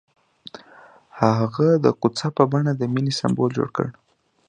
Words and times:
هغه 1.19 1.69
د 1.83 1.85
کوڅه 2.01 2.27
په 2.37 2.43
بڼه 2.51 2.71
د 2.75 2.83
مینې 2.93 3.13
سمبول 3.19 3.49
جوړ 3.57 3.69
کړ. 3.77 3.87